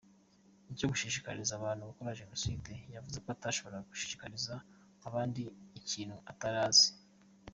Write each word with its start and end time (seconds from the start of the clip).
Ku 0.65 0.69
cyo 0.77 0.87
gushishikariza 0.91 1.51
abantu 1.55 1.87
gukora 1.89 2.17
Jenoside 2.21 2.71
yavuze 2.95 3.17
ko 3.23 3.27
atashoboraga 3.35 3.89
gushishikariza 3.91 4.53
abandi 5.07 5.41
ikintu 5.79 6.15
atari 6.31 6.59
azi. 6.67 6.89